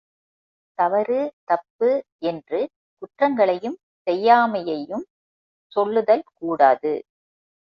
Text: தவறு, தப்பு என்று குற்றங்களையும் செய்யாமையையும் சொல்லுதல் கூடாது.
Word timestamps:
தவறு, 0.79 1.19
தப்பு 1.43 1.89
என்று 2.23 2.59
குற்றங்களையும் 3.01 3.77
செய்யாமையையும் 4.07 5.05
சொல்லுதல் 5.71 6.25
கூடாது. 6.33 6.93